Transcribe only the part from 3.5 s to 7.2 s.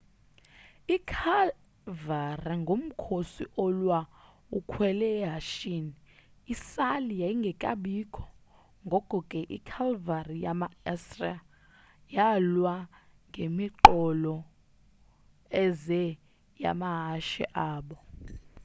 olwa ukhwele ehashini, isali